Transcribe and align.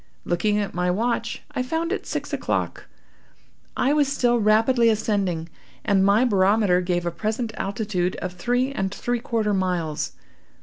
Looking 0.25 0.57
at 0.57 0.73
my 0.73 0.89
watch, 0.89 1.43
I 1.51 1.61
found 1.61 1.91
it 1.91 2.07
six 2.07 2.33
o'clock. 2.33 2.87
I 3.77 3.93
was 3.93 4.07
still 4.11 4.39
rapidly 4.39 4.89
ascending, 4.89 5.47
and 5.85 6.03
my 6.03 6.25
barometer 6.25 6.81
gave 6.81 7.05
a 7.05 7.11
present 7.11 7.53
altitude 7.55 8.15
of 8.15 8.33
three 8.33 8.71
and 8.71 8.91
three 8.91 9.19
quarter 9.19 9.53
miles. 9.53 10.13